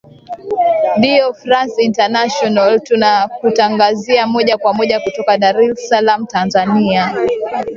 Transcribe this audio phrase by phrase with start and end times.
[1.01, 7.15] dio france international tunakutanzazia moja kwa moja kutoka dar es salaam tanzania